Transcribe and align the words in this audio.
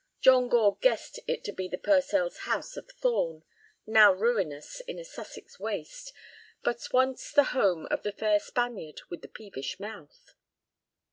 John 0.19 0.49
Gore 0.49 0.79
guessed 0.81 1.19
it 1.27 1.43
to 1.43 1.51
be 1.51 1.67
the 1.67 1.77
Purcells' 1.77 2.37
house 2.39 2.75
of 2.75 2.89
Thorn, 2.89 3.43
now 3.85 4.11
ruinous 4.11 4.79
in 4.87 4.97
a 4.97 5.05
Sussex 5.05 5.59
waste, 5.59 6.11
but 6.63 6.87
once 6.91 7.31
the 7.31 7.43
home 7.53 7.85
of 7.91 8.01
the 8.01 8.11
fair 8.11 8.39
Spaniard 8.39 9.01
with 9.11 9.21
the 9.21 9.27
peevish 9.27 9.79
mouth. 9.79 10.33